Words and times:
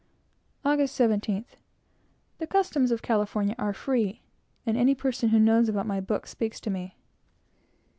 August 0.65 0.99
17th. 0.99 1.57
The 2.39 2.47
customs 2.47 2.89
of 2.89 3.03
California 3.03 3.53
are 3.59 3.71
free; 3.71 4.23
and 4.65 4.75
any 4.75 4.95
person 4.95 5.29
who 5.29 5.37
knows 5.37 5.69
about 5.69 5.85
my 5.85 5.99
book 6.01 6.25
speaks 6.25 6.59
to 6.61 6.71
me. 6.71 6.95